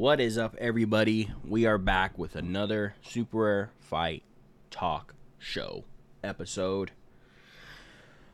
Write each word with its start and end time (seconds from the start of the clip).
What 0.00 0.18
is 0.18 0.38
up, 0.38 0.56
everybody? 0.56 1.28
We 1.46 1.66
are 1.66 1.76
back 1.76 2.16
with 2.16 2.34
another 2.34 2.94
Super 3.02 3.36
Rare 3.36 3.70
Fight 3.80 4.22
Talk 4.70 5.14
Show 5.38 5.84
episode. 6.24 6.92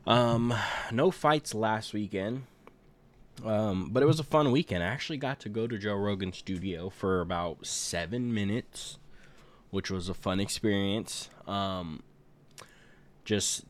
Um, 0.05 0.53
no 0.93 1.11
fights 1.11 1.53
last 1.53 1.93
weekend. 1.93 2.43
Um, 3.43 3.89
but 3.91 4.01
it 4.01 4.05
was 4.05 4.17
a 4.17 4.23
fun 4.23 4.53
weekend. 4.53 4.81
I 4.81 4.85
actually 4.87 5.17
got 5.17 5.41
to 5.41 5.49
go 5.49 5.67
to 5.67 5.77
Joe 5.77 5.95
Rogan's 5.95 6.37
studio 6.37 6.89
for 6.89 7.19
about 7.19 7.65
seven 7.65 8.33
minutes, 8.33 8.97
which 9.69 9.91
was 9.91 10.07
a 10.07 10.13
fun 10.13 10.39
experience. 10.39 11.29
Um, 11.45 12.01
just 13.25 13.65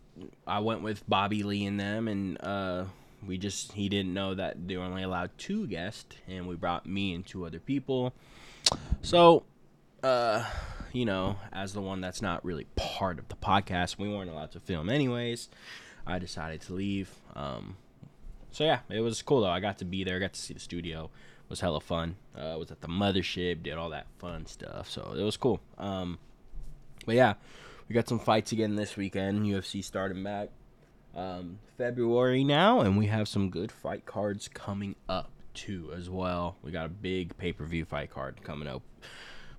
I 0.45 0.59
went 0.59 0.83
with 0.83 1.09
Bobby 1.09 1.41
Lee 1.41 1.65
and 1.65 1.79
them, 1.79 2.07
and 2.07 2.39
uh, 2.43 2.85
we 3.25 3.37
just 3.37 3.71
he 3.73 3.89
didn't 3.89 4.13
know 4.13 4.33
that 4.35 4.67
they 4.67 4.77
were 4.77 4.83
only 4.83 5.03
allowed 5.03 5.31
two 5.37 5.67
guests, 5.67 6.15
and 6.27 6.47
we 6.47 6.55
brought 6.55 6.85
me 6.85 7.13
and 7.13 7.25
two 7.25 7.45
other 7.45 7.59
people. 7.59 8.13
So, 9.01 9.43
uh, 10.03 10.45
you 10.93 11.05
know, 11.05 11.37
as 11.51 11.73
the 11.73 11.81
one 11.81 12.01
that's 12.01 12.21
not 12.21 12.43
really 12.45 12.65
part 12.75 13.19
of 13.19 13.27
the 13.29 13.35
podcast, 13.35 13.97
we 13.97 14.09
weren't 14.09 14.29
allowed 14.29 14.51
to 14.51 14.59
film 14.59 14.89
anyways. 14.89 15.49
I 16.05 16.19
decided 16.19 16.61
to 16.61 16.73
leave. 16.73 17.09
Um, 17.35 17.77
so 18.51 18.63
yeah, 18.63 18.79
it 18.89 19.01
was 19.01 19.21
cool 19.21 19.41
though. 19.41 19.49
I 19.49 19.59
got 19.59 19.79
to 19.79 19.85
be 19.85 20.03
there, 20.03 20.19
got 20.19 20.33
to 20.33 20.39
see 20.39 20.53
the 20.53 20.59
studio. 20.59 21.05
It 21.05 21.49
was 21.49 21.59
hella 21.59 21.81
fun. 21.81 22.15
Uh, 22.35 22.55
was 22.59 22.71
at 22.71 22.81
the 22.81 22.87
mothership, 22.87 23.63
did 23.63 23.73
all 23.73 23.89
that 23.91 24.07
fun 24.19 24.45
stuff. 24.45 24.89
So 24.89 25.13
it 25.17 25.23
was 25.23 25.37
cool. 25.37 25.59
Um, 25.77 26.19
but 27.05 27.15
yeah, 27.15 27.35
we 27.87 27.93
got 27.93 28.07
some 28.07 28.19
fights 28.19 28.51
again 28.51 28.75
this 28.75 28.97
weekend. 28.97 29.45
UFC 29.45 29.83
starting 29.83 30.23
back 30.23 30.49
um, 31.17 31.59
February 31.77 32.43
now, 32.43 32.79
and 32.81 32.97
we 32.97 33.07
have 33.07 33.27
some 33.27 33.49
good 33.49 33.71
fight 33.71 34.05
cards 34.05 34.47
coming 34.47 34.95
up 35.09 35.31
too 35.53 35.91
as 35.95 36.09
well. 36.09 36.55
We 36.61 36.71
got 36.71 36.85
a 36.85 36.89
big 36.89 37.35
pay 37.37 37.51
per 37.51 37.65
view 37.65 37.83
fight 37.83 38.11
card 38.11 38.41
coming 38.43 38.67
up. 38.67 38.83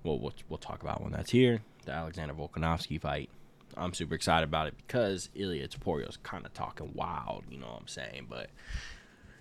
Well, 0.04 0.18
we'll 0.48 0.58
talk 0.58 0.82
about 0.82 1.02
when 1.02 1.12
that's 1.12 1.30
here. 1.30 1.60
The 1.84 1.92
Alexander 1.92 2.32
Volkanovski 2.32 3.00
fight. 3.00 3.28
I'm 3.76 3.92
super 3.92 4.14
excited 4.14 4.44
about 4.44 4.68
it 4.68 4.74
because 4.76 5.28
Ilya 5.34 5.68
Topuria 5.68 6.08
is 6.08 6.16
kind 6.18 6.46
of 6.46 6.54
talking 6.54 6.92
wild, 6.94 7.44
you 7.50 7.58
know 7.58 7.66
what 7.66 7.80
I'm 7.80 7.88
saying? 7.88 8.26
But 8.30 8.50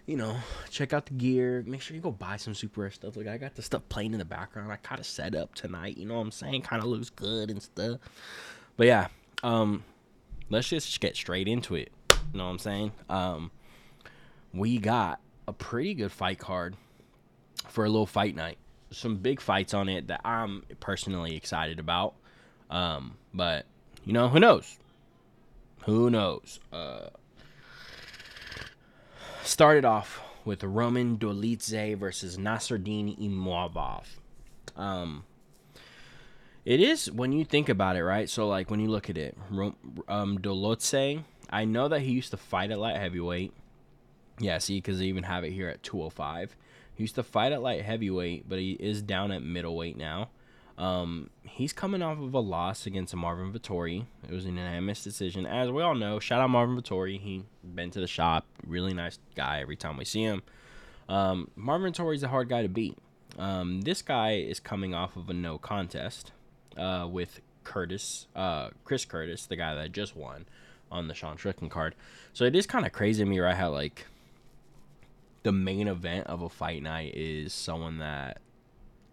you 0.07 0.15
know, 0.15 0.37
check 0.69 0.93
out 0.93 1.05
the 1.05 1.13
gear. 1.13 1.63
Make 1.67 1.81
sure 1.81 1.95
you 1.95 2.01
go 2.01 2.11
buy 2.11 2.37
some 2.37 2.55
super 2.55 2.81
rare 2.81 2.91
stuff. 2.91 3.15
Like 3.15 3.27
I 3.27 3.37
got 3.37 3.55
the 3.55 3.61
stuff 3.61 3.83
playing 3.89 4.13
in 4.13 4.19
the 4.19 4.25
background. 4.25 4.71
I 4.71 4.77
kind 4.77 4.99
of 4.99 5.05
set 5.05 5.35
up 5.35 5.53
tonight. 5.53 5.97
You 5.97 6.05
know 6.05 6.15
what 6.15 6.21
I'm 6.21 6.31
saying? 6.31 6.61
Kind 6.63 6.81
of 6.81 6.87
looks 6.87 7.09
good 7.09 7.51
and 7.51 7.61
stuff. 7.61 7.99
But 8.77 8.87
yeah, 8.87 9.07
um, 9.43 9.83
let's 10.49 10.69
just 10.69 10.99
get 10.99 11.15
straight 11.15 11.47
into 11.47 11.75
it. 11.75 11.91
You 12.31 12.37
know 12.37 12.45
what 12.45 12.51
I'm 12.51 12.59
saying? 12.59 12.91
Um, 13.09 13.51
we 14.53 14.77
got 14.77 15.19
a 15.47 15.53
pretty 15.53 15.93
good 15.93 16.11
fight 16.11 16.39
card 16.39 16.75
for 17.67 17.85
a 17.85 17.89
little 17.89 18.05
fight 18.05 18.35
night. 18.35 18.57
Some 18.91 19.17
big 19.17 19.41
fights 19.41 19.73
on 19.73 19.89
it 19.89 20.07
that 20.07 20.21
I'm 20.23 20.63
personally 20.79 21.35
excited 21.35 21.79
about. 21.79 22.15
Um, 22.69 23.17
but 23.33 23.65
you 24.05 24.13
know, 24.13 24.29
who 24.29 24.39
knows? 24.39 24.77
Who 25.85 26.09
knows? 26.09 26.59
Uh, 26.71 27.09
started 29.43 29.85
off 29.85 30.21
with 30.45 30.63
Roman 30.63 31.17
Dolidze 31.17 31.97
versus 31.97 32.37
Nassourdine 32.37 33.17
Imavov. 33.19 34.05
Um, 34.75 35.23
it 36.65 36.81
is 36.81 37.11
when 37.11 37.31
you 37.31 37.45
think 37.45 37.69
about 37.69 37.95
it, 37.95 38.03
right? 38.03 38.29
So 38.29 38.47
like 38.47 38.69
when 38.69 38.79
you 38.79 38.89
look 38.89 39.09
at 39.09 39.17
it, 39.17 39.37
um, 40.07 40.39
Dolidze, 40.39 41.23
I 41.49 41.65
know 41.65 41.87
that 41.87 42.01
he 42.01 42.11
used 42.11 42.31
to 42.31 42.37
fight 42.37 42.71
at 42.71 42.79
light 42.79 42.97
heavyweight. 42.97 43.53
Yeah, 44.39 44.57
see, 44.59 44.77
because 44.77 44.99
they 44.99 45.05
even 45.05 45.23
have 45.23 45.43
it 45.43 45.51
here 45.51 45.69
at 45.69 45.83
205. 45.83 46.55
He 46.93 47.03
used 47.03 47.15
to 47.15 47.23
fight 47.23 47.51
at 47.51 47.61
light 47.61 47.83
heavyweight, 47.83 48.47
but 48.47 48.59
he 48.59 48.71
is 48.73 49.01
down 49.01 49.31
at 49.31 49.41
middleweight 49.41 49.97
now. 49.97 50.29
Um, 50.77 51.31
he's 51.41 51.73
coming 51.73 52.03
off 52.03 52.19
of 52.19 52.33
a 52.33 52.39
loss 52.39 52.85
against 52.85 53.15
Marvin 53.15 53.51
Vettori. 53.51 54.05
It 54.27 54.33
was 54.33 54.45
an 54.45 54.57
unanimous 54.57 55.03
decision. 55.03 55.45
As 55.47 55.71
we 55.71 55.81
all 55.81 55.95
know, 55.95 56.19
shout 56.19 56.39
out 56.39 56.51
Marvin 56.51 56.79
Vettori. 56.79 57.19
He 57.19 57.43
been 57.63 57.89
to 57.91 57.99
the 57.99 58.07
shop. 58.07 58.45
Really 58.65 58.93
nice 58.93 59.17
guy 59.35 59.59
every 59.59 59.75
time 59.75 59.97
we 59.97 60.05
see 60.05 60.21
him. 60.21 60.43
Um, 61.09 61.49
Marvin 61.55 61.93
Vettori's 61.93 62.21
a 62.21 62.27
hard 62.27 62.49
guy 62.49 62.61
to 62.61 62.69
beat. 62.69 62.97
Um, 63.39 63.81
this 63.81 64.01
guy 64.01 64.33
is 64.33 64.59
coming 64.59 64.93
off 64.93 65.15
of 65.15 65.29
a 65.29 65.33
no 65.33 65.57
contest 65.57 66.31
uh, 66.77 67.07
with 67.09 67.41
Curtis, 67.63 68.27
uh, 68.35 68.69
Chris 68.83 69.03
Curtis, 69.05 69.45
the 69.45 69.55
guy 69.55 69.73
that 69.75 69.91
just 69.91 70.15
won 70.15 70.45
on 70.91 71.07
the 71.07 71.13
Sean 71.13 71.37
Strickland 71.37 71.71
card. 71.71 71.95
So 72.33 72.45
it 72.45 72.55
is 72.55 72.65
kind 72.65 72.85
of 72.85 72.91
crazy 72.91 73.23
to 73.23 73.29
me, 73.29 73.39
right? 73.39 73.55
How 73.55 73.71
like 73.71 74.05
the 75.43 75.51
main 75.51 75.87
event 75.87 76.27
of 76.27 76.41
a 76.41 76.49
fight 76.49 76.83
night 76.83 77.13
is 77.15 77.53
someone 77.53 77.99
that 77.99 78.39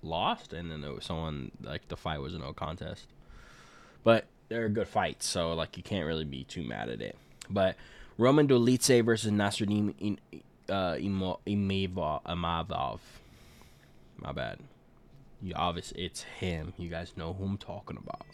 lost, 0.03 0.53
and 0.53 0.71
then 0.71 0.81
there 0.81 0.93
was 0.93 1.05
someone 1.05 1.51
like 1.63 1.89
the 1.89 1.97
fight 1.97 2.21
was 2.21 2.34
a 2.34 2.39
no 2.39 2.53
contest. 2.53 3.07
But 4.03 4.27
they're 4.49 4.69
good 4.69 4.89
fights, 4.89 5.27
so 5.27 5.55
like 5.55 5.77
you 5.77 5.83
can't 5.83 6.07
really 6.07 6.25
be 6.25 6.45
too 6.45 6.65
mad 6.65 6.89
at 6.89 7.01
it. 7.01 7.17
But 7.49 7.77
Roman 8.19 8.47
Dolidze 8.47 9.05
versus 9.05 9.33
Nassourdine 9.33 10.19
uh, 10.69 10.95
Imavov. 10.95 12.99
My 14.17 14.33
bad. 14.33 14.59
You 15.43 15.55
obviously 15.55 16.05
it's 16.05 16.23
him. 16.23 16.73
You 16.79 16.89
guys 16.89 17.13
know 17.17 17.33
who 17.33 17.45
I'm 17.45 17.59
talking 17.59 17.97
about. 17.97 18.27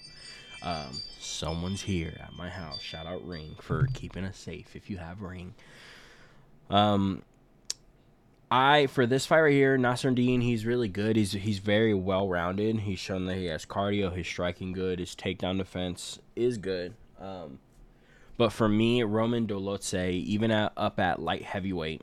Um, 0.62 1.00
someone's 1.18 1.82
here 1.82 2.14
at 2.20 2.34
my 2.36 2.48
house. 2.48 2.80
Shout 2.80 3.06
out 3.06 3.26
Ring 3.26 3.56
for 3.60 3.86
keeping 3.94 4.24
us 4.24 4.36
safe. 4.36 4.76
If 4.76 4.90
you 4.90 4.98
have 4.98 5.22
Ring, 5.22 5.54
um, 6.68 7.22
I 8.50 8.86
for 8.86 9.06
this 9.06 9.26
fight 9.26 9.40
right 9.40 9.52
here, 9.52 9.78
Nassourdine, 9.78 10.42
he's 10.42 10.66
really 10.66 10.88
good. 10.88 11.16
He's 11.16 11.32
he's 11.32 11.58
very 11.58 11.94
well 11.94 12.28
rounded. 12.28 12.80
He's 12.80 12.98
shown 12.98 13.26
that 13.26 13.36
he 13.36 13.46
has 13.46 13.64
cardio. 13.64 14.14
His 14.14 14.26
striking 14.26 14.72
good. 14.72 14.98
His 14.98 15.14
takedown 15.14 15.58
defense 15.58 16.18
is 16.36 16.58
good. 16.58 16.94
Um, 17.20 17.58
but 18.36 18.52
for 18.52 18.68
me, 18.68 19.02
Roman 19.02 19.46
Dolidze, 19.46 20.12
even 20.12 20.50
at, 20.50 20.72
up 20.76 20.98
at 20.98 21.20
light 21.20 21.42
heavyweight, 21.42 22.02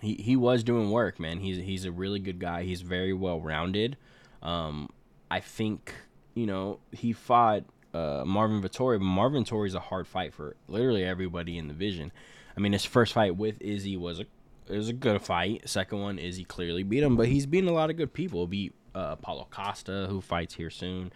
he, 0.00 0.14
he 0.14 0.36
was 0.36 0.62
doing 0.62 0.90
work, 0.90 1.20
man. 1.20 1.40
He's 1.40 1.58
he's 1.58 1.84
a 1.84 1.92
really 1.92 2.18
good 2.18 2.38
guy. 2.38 2.62
He's 2.62 2.82
very 2.82 3.12
well 3.12 3.40
rounded. 3.40 3.96
Um, 4.42 4.88
I 5.30 5.40
think 5.40 5.94
you 6.34 6.46
know 6.46 6.78
he 6.92 7.12
fought 7.12 7.64
uh, 7.94 8.24
Marvin 8.26 8.62
Vettori, 8.62 8.98
but 8.98 9.04
Marvin 9.04 9.44
Vettori 9.44 9.66
is 9.66 9.74
a 9.74 9.80
hard 9.80 10.06
fight 10.06 10.34
for 10.34 10.56
literally 10.68 11.04
everybody 11.04 11.58
in 11.58 11.68
the 11.68 11.74
division. 11.74 12.12
I 12.56 12.60
mean, 12.60 12.72
his 12.72 12.84
first 12.84 13.12
fight 13.12 13.36
with 13.36 13.60
Izzy 13.60 13.96
was 13.96 14.20
a 14.20 14.26
it 14.68 14.76
was 14.76 14.88
a 14.88 14.94
good 14.94 15.20
fight. 15.22 15.68
Second 15.68 16.00
one, 16.00 16.18
Izzy 16.18 16.44
clearly 16.44 16.82
beat 16.82 17.02
him, 17.02 17.16
but 17.16 17.28
he's 17.28 17.46
beaten 17.46 17.68
a 17.68 17.72
lot 17.72 17.90
of 17.90 17.96
good 17.96 18.12
people. 18.12 18.46
Beat 18.46 18.74
uh, 18.94 19.16
Paulo 19.16 19.46
Costa, 19.50 20.06
who 20.08 20.20
fights 20.20 20.54
here 20.54 20.70
soon. 20.70 21.12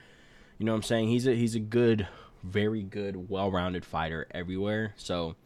You 0.58 0.66
know 0.66 0.72
what 0.72 0.76
I'm 0.76 0.82
saying? 0.82 1.08
He's 1.08 1.26
a 1.26 1.34
he's 1.34 1.54
a 1.54 1.60
good, 1.60 2.08
very 2.42 2.82
good, 2.82 3.28
well-rounded 3.28 3.84
fighter 3.84 4.26
everywhere. 4.32 4.94
So, 4.96 5.36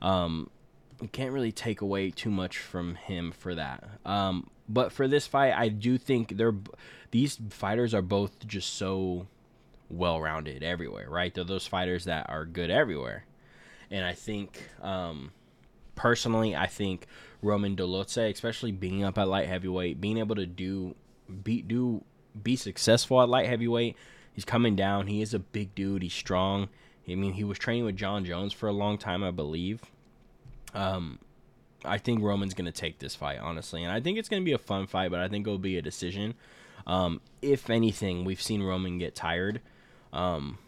um, 0.00 0.50
you 1.00 1.08
can't 1.08 1.32
really 1.32 1.52
take 1.52 1.80
away 1.80 2.10
too 2.10 2.30
much 2.30 2.58
from 2.58 2.94
him 2.94 3.32
for 3.32 3.54
that. 3.54 3.84
Um, 4.04 4.48
but 4.68 4.92
for 4.92 5.08
this 5.08 5.26
fight, 5.26 5.52
I 5.52 5.68
do 5.68 5.98
think 5.98 6.36
they're 6.36 6.54
these 7.10 7.38
fighters 7.50 7.94
are 7.94 8.02
both 8.02 8.46
just 8.46 8.74
so 8.74 9.26
well 9.90 10.20
rounded 10.20 10.62
everywhere, 10.62 11.08
right? 11.08 11.32
They're 11.32 11.44
those 11.44 11.66
fighters 11.66 12.04
that 12.04 12.28
are 12.28 12.44
good 12.44 12.70
everywhere, 12.70 13.24
and 13.90 14.04
I 14.04 14.14
think 14.14 14.70
um, 14.82 15.32
personally, 15.94 16.56
I 16.56 16.66
think 16.66 17.06
Roman 17.42 17.76
Dolidze, 17.76 18.32
especially 18.32 18.72
being 18.72 19.04
up 19.04 19.18
at 19.18 19.28
light 19.28 19.48
heavyweight, 19.48 20.00
being 20.00 20.18
able 20.18 20.36
to 20.36 20.46
do 20.46 20.94
be 21.42 21.62
do 21.62 22.04
be 22.42 22.56
successful 22.56 23.22
at 23.22 23.28
light 23.28 23.48
heavyweight. 23.48 23.96
He's 24.32 24.44
coming 24.44 24.74
down. 24.74 25.06
He 25.06 25.22
is 25.22 25.32
a 25.32 25.38
big 25.38 25.74
dude. 25.74 26.02
He's 26.02 26.12
strong. 26.14 26.68
I 27.08 27.14
mean, 27.14 27.34
he 27.34 27.44
was 27.44 27.58
training 27.58 27.84
with 27.84 27.96
Jon 27.96 28.24
Jones 28.24 28.52
for 28.52 28.68
a 28.68 28.72
long 28.72 28.98
time, 28.98 29.22
I 29.22 29.30
believe. 29.30 29.82
Um, 30.72 31.18
I 31.84 31.98
think 31.98 32.22
Roman's 32.22 32.54
gonna 32.54 32.72
take 32.72 32.98
this 32.98 33.14
fight 33.14 33.38
honestly, 33.38 33.82
and 33.82 33.92
I 33.92 34.00
think 34.00 34.18
it's 34.18 34.28
gonna 34.28 34.42
be 34.42 34.52
a 34.52 34.58
fun 34.58 34.86
fight. 34.86 35.10
But 35.10 35.20
I 35.20 35.28
think 35.28 35.46
it'll 35.46 35.58
be 35.58 35.78
a 35.78 35.82
decision. 35.82 36.34
Um, 36.86 37.20
if 37.42 37.70
anything, 37.70 38.24
we've 38.24 38.42
seen 38.42 38.62
Roman 38.62 38.98
get 38.98 39.14
tired. 39.14 39.60
Um, 40.12 40.58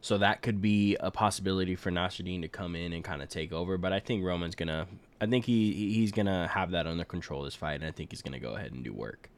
so 0.00 0.18
that 0.18 0.42
could 0.42 0.60
be 0.60 0.96
a 1.00 1.10
possibility 1.10 1.74
for 1.76 1.90
Nassourdine 1.90 2.42
to 2.42 2.48
come 2.48 2.76
in 2.76 2.92
and 2.92 3.02
kind 3.02 3.22
of 3.22 3.30
take 3.30 3.52
over. 3.52 3.78
But 3.78 3.92
I 3.92 4.00
think 4.00 4.24
Roman's 4.24 4.54
gonna. 4.54 4.86
I 5.20 5.26
think 5.26 5.46
he 5.46 5.72
he's 5.94 6.12
gonna 6.12 6.48
have 6.48 6.72
that 6.72 6.86
under 6.86 7.04
control 7.04 7.42
this 7.42 7.54
fight, 7.54 7.76
and 7.76 7.84
I 7.84 7.90
think 7.90 8.10
he's 8.10 8.20
gonna 8.20 8.38
go 8.38 8.54
ahead 8.54 8.72
and 8.72 8.84
do 8.84 8.92
work. 8.92 9.30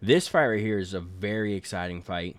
This 0.00 0.26
fight 0.26 0.46
right 0.46 0.60
here 0.60 0.78
is 0.78 0.94
a 0.94 1.00
very 1.00 1.54
exciting 1.54 2.00
fight. 2.00 2.36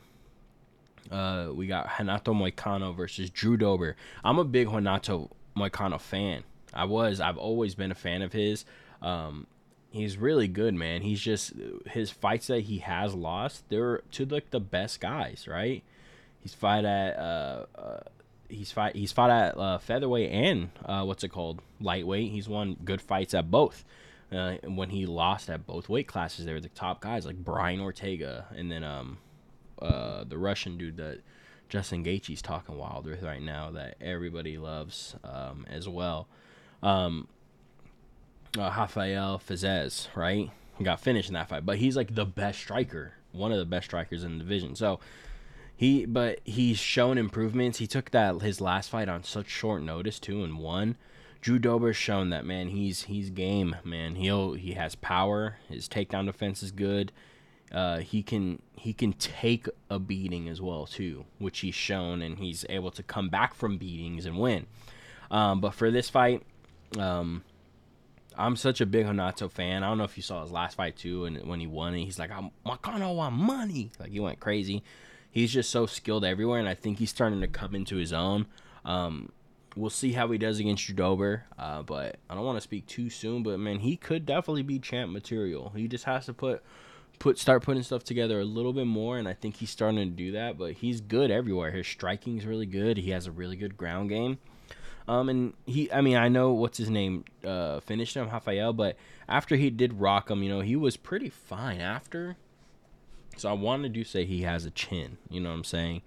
Uh, 1.12 1.50
we 1.54 1.68
got 1.68 1.88
Hanato 1.88 2.34
Moicano 2.34 2.96
versus 2.96 3.30
Drew 3.30 3.58
Dober. 3.58 3.96
I'm 4.24 4.40
a 4.40 4.44
big 4.44 4.68
Hanato 4.68 5.30
Moicano 5.56 6.00
fan. 6.00 6.44
I 6.74 6.86
was. 6.86 7.20
I've 7.20 7.38
always 7.38 7.76
been 7.76 7.92
a 7.92 7.96
fan 7.96 8.22
of 8.22 8.34
his. 8.34 8.66
Um, 9.02 9.48
he's 9.92 10.18
really 10.18 10.48
good, 10.48 10.74
man. 10.74 11.02
He's 11.02 11.22
just 11.22 11.54
his 11.88 12.12
fights 12.12 12.48
that 12.48 12.62
he 12.62 12.80
has 12.80 13.14
lost. 13.14 13.64
They're 13.70 14.02
to 14.12 14.26
like 14.26 14.50
the 14.52 14.60
best 14.60 15.00
guys, 15.00 15.48
right? 15.48 15.84
He's 16.40 16.54
fight 16.54 16.86
at 16.86 17.18
uh, 17.18 17.66
uh 17.76 18.00
he's 18.50 18.72
fight 18.72 18.96
he's 18.96 19.12
fought 19.12 19.30
at 19.30 19.58
uh, 19.58 19.78
featherweight 19.78 20.32
and 20.32 20.70
uh, 20.86 21.04
what's 21.04 21.24
it 21.24 21.30
called 21.30 21.62
lightweight. 21.80 22.32
He's 22.32 22.48
won 22.48 22.78
good 22.84 23.02
fights 23.02 23.34
at 23.34 23.50
both. 23.50 23.84
Uh, 24.32 24.56
when 24.64 24.90
he 24.90 25.06
lost 25.06 25.50
at 25.50 25.68
both 25.68 25.90
weight 25.90 26.08
classes, 26.08 26.46
they 26.46 26.54
were 26.54 26.62
the 26.62 26.70
top 26.70 27.02
guys 27.02 27.26
like 27.26 27.36
Brian 27.36 27.82
Ortega 27.82 28.46
and 28.56 28.72
then 28.72 28.82
um, 28.82 29.18
uh, 29.82 30.24
the 30.24 30.38
Russian 30.38 30.78
dude 30.78 30.98
that 30.98 31.20
Justin 31.68 32.04
Gaethje's 32.04 32.42
talking 32.42 32.78
wild 32.78 33.06
with 33.06 33.24
right 33.24 33.42
now 33.42 33.72
that 33.72 33.96
everybody 34.00 34.58
loves 34.58 35.16
um, 35.24 35.66
as 35.70 35.90
well. 35.90 36.28
Um, 36.84 37.28
uh, 38.58 38.74
Rafael 38.76 39.40
Fiziev, 39.40 40.08
right? 40.16 40.50
He 40.78 40.84
got 40.84 41.00
finished 41.00 41.30
in 41.30 41.34
that 41.36 41.50
fight, 41.50 41.66
but 41.66 41.78
he's 41.78 41.96
like 41.96 42.16
the 42.16 42.26
best 42.26 42.60
striker, 42.60 43.14
one 43.32 43.52
of 43.52 43.60
the 43.60 43.66
best 43.66 43.86
strikers 43.86 44.24
in 44.24 44.38
the 44.38 44.44
division. 44.44 44.76
So 44.76 45.00
he, 45.76 46.06
but 46.06 46.42
he's 46.44 46.78
shown 46.78 47.18
improvements. 47.18 47.78
He 47.80 47.88
took 47.88 48.12
that 48.12 48.42
his 48.42 48.62
last 48.62 48.90
fight 48.90 49.10
on 49.10 49.24
such 49.24 49.48
short 49.48 49.84
notice 49.84 50.20
too, 50.20 50.44
and 50.44 50.58
won. 50.58 50.98
Drew 51.42 51.58
Dober's 51.58 51.98
shown 51.98 52.30
that 52.30 52.46
man. 52.46 52.70
He's 52.70 53.04
he's 53.04 53.32
game, 53.32 53.76
man. 53.84 54.16
He'll 54.16 54.54
he 54.54 54.74
has 54.74 54.96
power. 54.96 55.58
His 55.68 55.90
takedown 55.90 56.28
defense 56.28 56.62
is 56.62 56.72
good. 56.72 57.12
Uh, 57.72 58.00
he 58.00 58.22
can 58.22 58.62
he 58.76 58.94
can 58.94 59.14
take 59.14 59.68
a 59.90 59.98
beating 59.98 60.48
as 60.48 60.62
well 60.62 60.86
too, 60.86 61.26
which 61.40 61.60
he's 61.60 61.74
shown, 61.74 62.22
and 62.22 62.38
he's 62.38 62.64
able 62.70 62.92
to 62.92 63.02
come 63.02 63.30
back 63.30 63.56
from 63.56 63.78
beatings 63.78 64.26
and 64.26 64.38
win. 64.38 64.68
Um, 65.32 65.62
but 65.62 65.74
for 65.74 65.90
this 65.90 66.10
fight, 66.10 66.44
um, 66.98 67.44
I'm 68.38 68.56
such 68.56 68.82
a 68.82 68.86
big 68.86 69.06
Hanato 69.06 69.52
fan. 69.52 69.84
I 69.84 69.90
don't 69.90 69.98
know 69.98 70.04
if 70.04 70.18
you 70.18 70.24
saw 70.24 70.42
his 70.42 70.52
last 70.52 70.76
fight 70.76 70.96
too, 70.96 71.26
and 71.26 71.46
when 71.46 71.60
he 71.60 71.68
won 71.68 71.94
it, 71.96 72.04
he's 72.04 72.20
like, 72.20 72.32
"I'm 72.32 72.52
Makano 72.66 73.16
want 73.16 73.36
money." 73.36 73.92
Like 74.00 74.12
he 74.12 74.20
went 74.20 74.40
crazy. 74.40 74.84
He's 75.30 75.52
just 75.52 75.70
so 75.70 75.86
skilled 75.86 76.26
everywhere, 76.26 76.60
and 76.60 76.68
I 76.68 76.76
think 76.76 77.00
he's 77.00 77.10
starting 77.10 77.42
to 77.42 77.48
come 77.48 77.76
into 77.76 77.96
his 77.96 78.12
own. 78.12 78.48
Um, 78.84 79.32
we'll 79.76 79.90
see 79.90 80.12
how 80.14 80.30
he 80.30 80.38
does 80.38 80.60
against 80.60 80.86
Drew 80.86 80.96
Dober, 80.96 81.46
uh, 81.58 81.82
but 81.84 82.18
I 82.30 82.36
don't 82.36 82.46
want 82.46 82.58
to 82.58 82.62
speak 82.62 82.88
too 82.88 83.10
soon. 83.10 83.44
But 83.44 83.60
man, 83.60 83.80
he 83.80 83.96
could 83.96 84.26
definitely 84.26 84.64
be 84.64 84.80
champ 84.80 85.12
material. 85.12 85.72
He 85.76 85.88
just 85.88 86.06
has 86.06 86.26
to 86.26 86.34
put 86.34 86.64
put 87.20 87.38
start 87.38 87.62
putting 87.64 87.84
stuff 87.84 88.04
together 88.04 88.40
a 88.40 88.46
little 88.46 88.74
bit 88.74 88.88
more, 88.88 89.18
and 89.18 89.28
I 89.28 89.34
think 89.34 89.58
he's 89.58 89.70
starting 89.70 90.00
to 90.00 90.06
do 90.06 90.32
that. 90.34 90.58
But 90.58 90.74
he's 90.74 91.02
good 91.02 91.32
everywhere. 91.32 91.72
His 91.72 91.88
striking 91.88 92.38
is 92.38 92.46
really 92.46 92.66
good. 92.66 92.98
He 92.98 93.12
has 93.12 93.28
a 93.28 93.32
really 93.32 93.56
good 93.56 93.78
ground 93.78 94.10
game. 94.10 94.40
Um, 95.08 95.30
and 95.30 95.54
he, 95.66 95.92
I 95.92 96.02
mean, 96.02 96.18
I 96.18 96.28
know 96.30 96.54
what's 96.54 96.78
his 96.78 96.90
name, 96.90 97.26
uh, 97.46 97.80
finished 97.80 98.16
him, 98.16 98.30
Rafael, 98.30 98.74
but 98.74 98.96
after 99.28 99.56
he 99.56 99.70
did 99.70 100.00
rock 100.00 100.30
him, 100.30 100.44
you 100.44 100.50
know, 100.50 100.62
he 100.62 100.76
was 100.76 100.96
pretty 100.98 101.30
fine 101.30 101.82
after. 101.82 102.38
So 103.38 103.50
I 103.50 103.54
wanted 103.54 103.94
to 103.94 104.04
say 104.04 104.26
he 104.26 104.44
has 104.44 104.66
a 104.66 104.72
chin. 104.72 105.18
You 105.30 105.42
know 105.42 105.50
what 105.50 105.56
I'm 105.56 105.64
saying? 105.64 106.02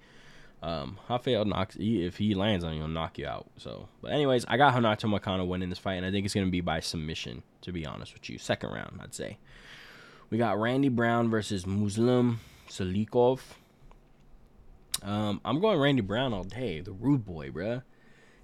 Um, 0.63 0.99
Rafael 1.11 1.45
knocks 1.45 1.75
he, 1.75 2.07
if 2.07 2.17
he 2.17 2.35
lands 2.35 2.65
on 2.65 2.73
you, 2.73 2.79
he'll 2.79 2.89
knock 2.89 3.19
you 3.19 3.27
out. 3.27 3.47
So, 3.59 3.89
but 4.01 4.13
anyways, 4.13 4.47
I 4.49 4.57
got 4.57 4.75
Renato 4.75 5.09
Moicano 5.09 5.47
winning 5.47 5.69
this 5.69 5.79
fight, 5.79 5.95
and 5.95 6.07
I 6.07 6.11
think 6.11 6.25
it's 6.25 6.35
gonna 6.35 6.47
be 6.47 6.63
by 6.63 6.81
submission. 6.81 7.43
To 7.63 7.73
be 7.73 7.87
honest 7.87 8.13
with 8.13 8.29
you, 8.29 8.39
second 8.39 8.71
round, 8.71 9.01
I'd 9.03 9.15
say. 9.15 9.39
We 10.31 10.39
got 10.39 10.59
Randy 10.59 10.89
Brown 10.89 11.31
versus 11.31 11.67
Muslim 11.67 12.41
Salikhov. 12.69 13.41
Um, 15.03 15.41
I'm 15.45 15.61
going 15.61 15.79
Randy 15.79 16.03
Brown 16.03 16.33
all 16.33 16.45
day. 16.45 16.81
The 16.81 16.93
rude 16.93 17.25
boy, 17.25 17.51
bruh. 17.51 17.83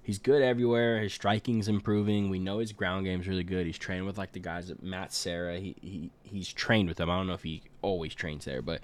He's 0.02 0.18
good 0.18 0.42
everywhere. 0.42 1.00
His 1.00 1.12
striking's 1.12 1.68
improving. 1.68 2.30
We 2.30 2.38
know 2.38 2.58
his 2.58 2.72
ground 2.72 3.04
game's 3.04 3.28
really 3.28 3.44
good. 3.44 3.66
He's 3.66 3.78
trained 3.78 4.06
with 4.06 4.18
like 4.18 4.32
the 4.32 4.40
guys 4.40 4.70
at 4.70 4.82
Matt 4.82 5.12
Serra. 5.12 5.58
He, 5.58 5.76
he 5.80 6.10
he's 6.22 6.52
trained 6.52 6.88
with 6.88 6.98
them. 6.98 7.10
I 7.10 7.16
don't 7.16 7.26
know 7.26 7.34
if 7.34 7.42
he 7.42 7.62
always 7.82 8.14
trains 8.14 8.44
there, 8.44 8.62
but 8.62 8.80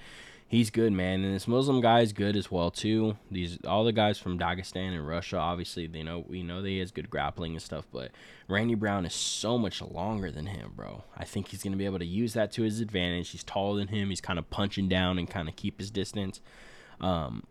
he's 0.46 0.70
good, 0.70 0.92
man. 0.92 1.24
And 1.24 1.34
this 1.34 1.48
Muslim 1.48 1.80
guy 1.80 2.00
is 2.00 2.12
good 2.12 2.36
as 2.36 2.50
well 2.50 2.70
too. 2.70 3.16
These 3.30 3.58
all 3.66 3.84
the 3.84 3.92
guys 3.92 4.18
from 4.18 4.38
Dagestan 4.38 4.94
and 4.94 5.06
Russia, 5.06 5.38
obviously, 5.38 5.86
they 5.86 6.02
know 6.02 6.24
we 6.28 6.42
know 6.42 6.62
that 6.62 6.68
he 6.68 6.78
has 6.78 6.90
good 6.90 7.10
grappling 7.10 7.52
and 7.52 7.62
stuff. 7.62 7.86
But 7.92 8.10
Randy 8.48 8.74
Brown 8.74 9.06
is 9.06 9.14
so 9.14 9.58
much 9.58 9.82
longer 9.82 10.30
than 10.30 10.46
him, 10.46 10.72
bro. 10.76 11.04
I 11.16 11.24
think 11.24 11.48
he's 11.48 11.62
gonna 11.62 11.76
be 11.76 11.86
able 11.86 11.98
to 11.98 12.06
use 12.06 12.34
that 12.34 12.52
to 12.52 12.62
his 12.62 12.80
advantage. 12.80 13.30
He's 13.30 13.44
taller 13.44 13.78
than 13.78 13.88
him. 13.88 14.10
He's 14.10 14.20
kind 14.20 14.38
of 14.38 14.48
punching 14.50 14.88
down 14.88 15.18
and 15.18 15.28
kind 15.28 15.48
of 15.48 15.56
keep 15.56 15.78
his 15.78 15.90
distance. 15.90 16.40
Um, 17.00 17.44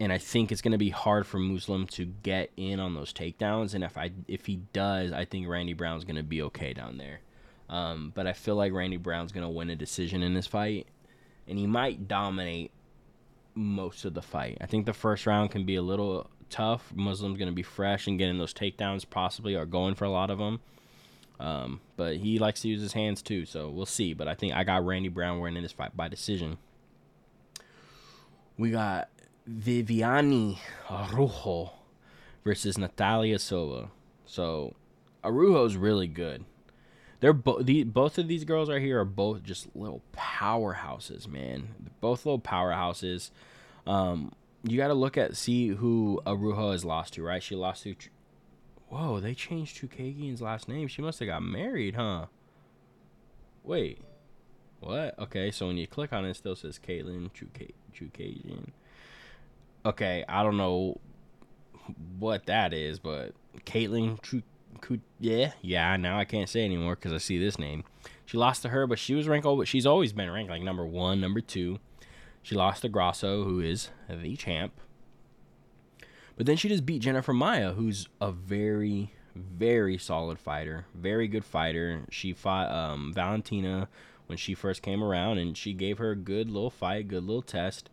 and 0.00 0.12
I 0.12 0.18
think 0.18 0.52
it's 0.52 0.62
gonna 0.62 0.78
be 0.78 0.90
hard 0.90 1.26
for 1.26 1.38
Muslim 1.38 1.86
to 1.88 2.04
get 2.04 2.50
in 2.56 2.80
on 2.80 2.94
those 2.94 3.12
takedowns. 3.12 3.74
And 3.74 3.84
if 3.84 3.96
I 3.96 4.12
if 4.26 4.46
he 4.46 4.56
does, 4.72 5.12
I 5.12 5.24
think 5.24 5.48
Randy 5.48 5.74
Brown's 5.74 6.04
gonna 6.04 6.22
be 6.22 6.42
okay 6.42 6.72
down 6.72 6.98
there. 6.98 7.20
Um, 7.68 8.12
but 8.14 8.26
I 8.26 8.32
feel 8.32 8.56
like 8.56 8.72
Randy 8.72 8.96
Brown's 8.96 9.32
gonna 9.32 9.50
win 9.50 9.70
a 9.70 9.76
decision 9.76 10.22
in 10.22 10.34
this 10.34 10.46
fight, 10.46 10.86
and 11.46 11.58
he 11.58 11.66
might 11.66 12.08
dominate 12.08 12.70
most 13.54 14.04
of 14.04 14.14
the 14.14 14.22
fight. 14.22 14.56
I 14.60 14.66
think 14.66 14.86
the 14.86 14.92
first 14.92 15.26
round 15.26 15.50
can 15.50 15.66
be 15.66 15.74
a 15.74 15.82
little 15.82 16.30
tough. 16.48 16.92
Muslim's 16.94 17.38
going 17.38 17.48
to 17.48 17.54
be 17.54 17.62
fresh 17.62 18.06
and 18.06 18.18
getting 18.18 18.38
those 18.38 18.54
takedowns, 18.54 19.04
possibly, 19.08 19.54
or 19.54 19.66
going 19.66 19.94
for 19.94 20.04
a 20.04 20.10
lot 20.10 20.30
of 20.30 20.38
them. 20.38 20.60
Um, 21.40 21.80
but 21.96 22.16
he 22.16 22.38
likes 22.38 22.62
to 22.62 22.68
use 22.68 22.80
his 22.80 22.92
hands 22.92 23.22
too, 23.22 23.44
so 23.46 23.68
we'll 23.68 23.86
see. 23.86 24.12
But 24.12 24.28
I 24.28 24.34
think 24.34 24.54
I 24.54 24.64
got 24.64 24.84
Randy 24.84 25.08
Brown 25.08 25.40
winning 25.40 25.62
this 25.62 25.72
fight 25.72 25.96
by 25.96 26.08
decision. 26.08 26.58
We 28.56 28.70
got 28.70 29.08
Viviane 29.48 30.58
Araujo 30.90 31.72
versus 32.44 32.76
Natalia 32.76 33.38
Silva. 33.38 33.90
So 34.26 34.74
Araujo's 35.24 35.76
really 35.76 36.06
good. 36.08 36.44
They're 37.20 37.32
both 37.32 37.66
the 37.66 37.84
both 37.84 38.18
of 38.18 38.28
these 38.28 38.44
girls 38.44 38.70
right 38.70 38.80
here 38.80 39.00
are 39.00 39.04
both 39.04 39.42
just 39.42 39.74
little 39.74 40.02
powerhouses, 40.12 41.26
man. 41.26 41.74
They're 41.80 41.92
both 42.00 42.24
little 42.24 42.40
powerhouses. 42.40 43.30
Um, 43.86 44.32
you 44.62 44.76
got 44.76 44.88
to 44.88 44.94
look 44.94 45.16
at 45.16 45.36
see 45.36 45.68
who 45.68 46.20
Araujo 46.26 46.72
has 46.72 46.84
lost 46.84 47.14
to, 47.14 47.22
right? 47.22 47.42
She 47.42 47.56
lost 47.56 47.84
to. 47.84 47.96
Whoa, 48.88 49.20
they 49.20 49.34
changed 49.34 49.80
Chookagian's 49.80 50.40
last 50.40 50.68
name. 50.68 50.88
She 50.88 51.02
must 51.02 51.18
have 51.18 51.28
got 51.28 51.42
married, 51.42 51.96
huh? 51.96 52.26
Wait, 53.62 53.98
what? 54.80 55.18
Okay, 55.18 55.50
so 55.50 55.66
when 55.66 55.76
you 55.76 55.86
click 55.86 56.12
on 56.12 56.24
it, 56.24 56.30
it 56.30 56.36
still 56.36 56.56
says 56.56 56.78
Katlyn 56.78 57.30
Chookagian. 57.94 58.68
Okay, 59.88 60.22
I 60.28 60.42
don't 60.42 60.58
know 60.58 61.00
what 62.18 62.44
that 62.44 62.74
is, 62.74 62.98
but 62.98 63.32
Caitlin 63.64 64.18
yeah, 65.18 65.52
yeah. 65.62 65.96
Now 65.96 66.18
I 66.18 66.26
can't 66.26 66.48
say 66.48 66.62
anymore 66.62 66.94
because 66.94 67.14
I 67.14 67.16
see 67.16 67.38
this 67.38 67.58
name. 67.58 67.84
She 68.26 68.36
lost 68.36 68.60
to 68.62 68.68
her, 68.68 68.86
but 68.86 68.98
she 68.98 69.14
was 69.14 69.26
ranked. 69.26 69.46
But 69.46 69.66
she's 69.66 69.86
always 69.86 70.12
been 70.12 70.30
ranked 70.30 70.50
like 70.50 70.60
number 70.60 70.86
one, 70.86 71.22
number 71.22 71.40
two. 71.40 71.78
She 72.42 72.54
lost 72.54 72.82
to 72.82 72.90
Grasso, 72.90 73.44
who 73.44 73.60
is 73.60 73.88
the 74.10 74.36
champ. 74.36 74.74
But 76.36 76.44
then 76.44 76.58
she 76.58 76.68
just 76.68 76.84
beat 76.84 77.00
Jennifer 77.00 77.32
Maia, 77.32 77.72
who's 77.72 78.08
a 78.20 78.30
very, 78.30 79.14
very 79.34 79.96
solid 79.96 80.38
fighter, 80.38 80.84
very 80.94 81.28
good 81.28 81.46
fighter. 81.46 82.02
She 82.10 82.34
fought 82.34 82.70
um, 82.70 83.10
Valentina 83.14 83.88
when 84.26 84.36
she 84.36 84.52
first 84.52 84.82
came 84.82 85.02
around, 85.02 85.38
and 85.38 85.56
she 85.56 85.72
gave 85.72 85.96
her 85.96 86.10
a 86.10 86.16
good 86.16 86.50
little 86.50 86.70
fight, 86.70 87.08
good 87.08 87.24
little 87.24 87.40
test. 87.40 87.88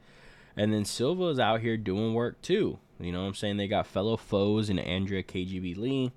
And 0.57 0.74
then 0.74 0.85
Silva 0.85 1.25
is 1.25 1.39
out 1.39 1.62
here 1.62 1.77
doing 1.77 2.13
work 2.13 2.41
too. 2.41 2.79
You 3.00 3.12
know 3.12 3.21
what 3.21 3.27
I'm 3.27 3.33
saying? 3.35 3.57
They 3.57 3.67
got 3.67 3.88
fellow 3.88 4.17
foes 4.17 4.69
in 4.69 4.79
Andrea 4.79 5.24
KGB 5.24 5.77
Lee. 5.77 6.12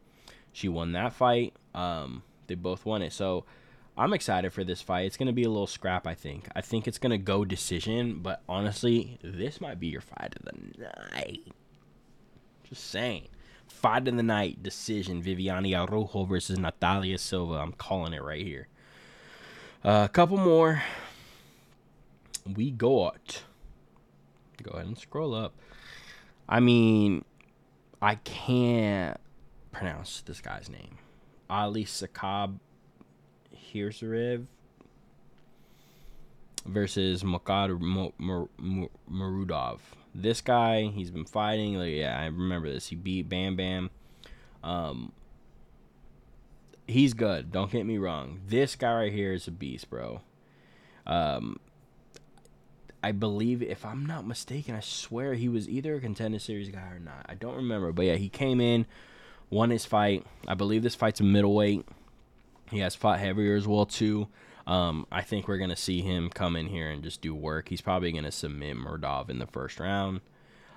She 0.53 0.69
won 0.69 0.93
that 0.93 1.13
fight. 1.13 1.55
Um, 1.75 2.23
they 2.47 2.55
both 2.55 2.87
won 2.87 3.03
it. 3.03 3.13
So 3.13 3.45
I'm 3.97 4.13
excited 4.13 4.53
for 4.53 4.63
this 4.63 4.81
fight. 4.81 5.07
It's 5.07 5.17
going 5.17 5.27
to 5.27 5.33
be 5.33 5.43
a 5.43 5.49
little 5.49 5.67
scrap, 5.67 6.07
I 6.07 6.15
think. 6.15 6.49
I 6.55 6.61
think 6.61 6.87
it's 6.87 6.99
going 6.99 7.11
to 7.11 7.19
go 7.19 7.45
decision, 7.45 8.21
but 8.23 8.43
honestly, 8.49 9.19
this 9.23 9.61
might 9.61 9.81
be 9.81 9.89
your 9.89 10.01
fight 10.01 10.35
of 10.37 10.45
the 10.45 10.89
night. 11.13 11.43
Just 12.63 12.91
saying. 12.91 13.29
Fight 13.67 14.07
of 14.09 14.17
the 14.17 14.23
night 14.23 14.63
decision 14.63 15.23
Viviane 15.23 15.77
Araujo 15.77 16.25
versus 16.25 16.59
Natalia 16.59 17.19
Silva. 17.19 17.55
I'm 17.55 17.73
calling 17.73 18.13
it 18.13 18.23
right 18.23 18.45
here. 18.45 18.69
Uh, 19.85 20.03
a 20.05 20.09
couple 20.09 20.37
more. 20.37 20.83
We 22.55 22.71
got. 22.71 23.43
Go 24.63 24.73
ahead 24.73 24.87
and 24.87 24.99
scroll 24.99 25.35
up. 25.35 25.55
I 26.49 26.61
mean, 26.61 27.25
I 28.01 28.17
can't 28.17 29.19
pronounce 29.73 30.23
this 30.23 30.41
guy's 30.41 30.69
name. 30.69 30.99
Ali 31.51 31.85
Sakab 31.85 32.59
Hirzarev 33.73 34.47
versus 36.67 37.23
Makad 37.23 37.79
Marudov. 39.11 39.79
This 40.15 40.41
guy, 40.41 40.85
he's 40.85 41.11
been 41.11 41.25
fighting. 41.25 41.75
Like, 41.75 41.93
yeah, 41.93 42.19
I 42.19 42.27
remember 42.27 42.71
this. 42.73 42.89
He 42.89 42.97
beat 42.97 43.29
Bam 43.29 43.57
Bam. 43.57 43.91
Um, 44.65 45.13
he's 46.87 47.15
good. 47.15 47.53
Don't 47.53 47.71
get 47.71 47.87
me 47.87 47.99
wrong. 47.99 48.41
This 48.47 48.75
guy 48.75 48.95
right 48.95 49.13
here 49.13 49.33
is 49.33 49.47
a 49.47 49.51
beast, 49.51 49.91
bro. 49.91 50.23
Um, 51.07 51.61
I 53.03 53.13
believe, 53.13 53.63
if 53.63 53.85
I'm 53.85 54.05
not 54.07 54.27
mistaken, 54.27 54.75
I 54.75 54.81
swear 54.81 55.35
he 55.35 55.49
was 55.49 55.69
either 55.69 55.95
a 55.95 56.01
contender 56.01 56.39
series 56.39 56.69
guy 56.69 56.89
or 56.91 56.99
not. 56.99 57.27
I 57.29 57.35
don't 57.35 57.57
remember, 57.57 57.93
but 57.93 58.07
yeah, 58.07 58.17
he 58.17 58.29
came 58.29 58.61
in 58.61 58.87
won 59.51 59.71
his 59.71 59.85
fight. 59.85 60.25
I 60.47 60.55
believe 60.55 60.83
this 60.83 60.95
fight's 60.95 61.21
a 61.21 61.25
middleweight. 61.25 61.87
He 62.71 62.81
has 62.81 62.95
fought 62.95 63.19
heavier 63.19 63.55
as 63.55 63.67
well 63.67 63.87
too. 63.87 64.29
Um, 64.67 65.07
I 65.11 65.23
think 65.23 65.49
we're 65.49 65.59
gonna 65.59 65.77
see 65.77 66.03
him 66.03 66.29
come 66.29 66.55
in 66.57 66.67
here 66.67 66.91
and 66.91 67.03
just 67.03 67.23
do 67.23 67.35
work. 67.35 67.69
He's 67.69 67.81
probably 67.81 68.13
gonna 68.13 68.33
submit 68.33 68.77
Murdov 68.77 69.31
in 69.31 69.39
the 69.39 69.47
first 69.47 69.81
round. 69.81 70.21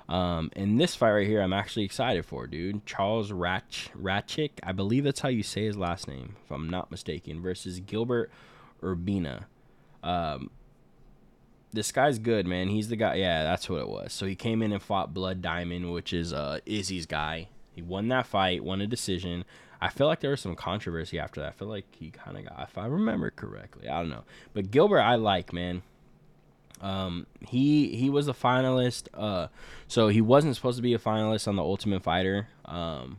Um, 0.08 0.52
and 0.56 0.80
this 0.80 0.96
fight 0.96 1.12
right 1.12 1.28
here, 1.28 1.42
I'm 1.42 1.54
actually 1.54 1.86
excited 1.86 2.26
for, 2.26 2.48
dude. 2.48 2.86
Charles 2.86 3.32
Ratch 3.32 3.90
Ratchik, 3.98 4.52
I 4.64 4.72
believe 4.72 5.04
that's 5.04 5.22
how 5.22 5.30
you 5.30 5.44
say 5.44 5.66
his 5.66 5.78
last 5.78 6.08
name, 6.08 6.36
if 6.44 6.52
I'm 6.52 6.70
not 6.70 6.92
mistaken, 6.92 7.42
versus 7.42 7.80
Gilbert 7.80 8.32
Urbina. 8.82 9.46
Um, 10.04 10.50
this 11.72 11.92
guy's 11.92 12.20
good, 12.20 12.46
man. 12.46 12.68
He's 12.68 12.90
the 12.90 12.96
guy. 12.96 13.16
Yeah, 13.16 13.44
that's 13.44 13.70
what 13.70 13.82
it 13.82 13.88
was. 13.88 14.14
So 14.14 14.26
he 14.26 14.36
came 14.36 14.62
in 14.62 14.72
and 14.72 14.82
fought 14.82 15.14
Blood 15.14 15.42
Diamond, 15.42 15.92
which 15.92 16.14
is 16.14 16.34
uh, 16.34 16.60
Izzy's 16.66 17.06
guy. 17.06 17.48
He 17.74 17.82
won 17.82 18.10
that 18.10 18.28
fight, 18.28 18.64
won 18.64 18.82
a 18.82 18.88
decision. 18.88 19.46
I 19.80 19.90
feel 19.90 20.08
like 20.08 20.20
there 20.20 20.32
was 20.32 20.42
some 20.42 20.56
controversy 20.56 21.18
after 21.18 21.42
that. 21.42 21.48
I 21.48 21.52
feel 21.52 21.68
like 21.68 21.86
he 21.92 22.12
kind 22.12 22.38
of 22.38 22.46
got, 22.46 22.68
if 22.70 22.78
I 22.78 22.86
remember 22.86 23.32
correctly, 23.32 23.90
I 23.90 24.00
don't 24.00 24.10
know. 24.10 24.24
But 24.54 24.70
Gilbert, 24.70 25.00
I 25.00 25.16
like, 25.16 25.54
man. 25.54 25.82
Um, 26.82 27.28
he 27.48 27.96
he 27.96 28.10
was 28.10 28.28
a 28.28 28.34
finalist. 28.34 29.08
Uh, 29.14 29.48
so 29.88 30.08
he 30.08 30.22
wasn't 30.22 30.56
supposed 30.56 30.78
to 30.78 30.82
be 30.82 30.94
a 30.94 31.00
finalist 31.00 31.48
on 31.48 31.56
the 31.56 31.64
Ultimate 31.64 32.04
Fighter. 32.04 32.48
Um, 32.66 33.18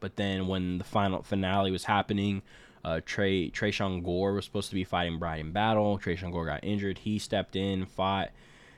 but 0.00 0.16
then 0.16 0.46
when 0.46 0.78
the 0.78 0.84
final 0.84 1.22
finale 1.22 1.70
was 1.70 1.84
happening, 1.84 2.42
uh, 2.86 3.00
Trey 3.04 3.50
Tresean 3.50 4.04
Gore 4.04 4.34
was 4.34 4.44
supposed 4.44 4.68
to 4.68 4.76
be 4.76 4.84
fighting 4.84 5.18
Bryan 5.18 5.50
Battle. 5.50 5.98
Tresean 5.98 6.30
Gore 6.30 6.46
got 6.46 6.62
injured. 6.62 6.98
He 6.98 7.18
stepped 7.18 7.56
in, 7.56 7.84
fought. 7.84 8.30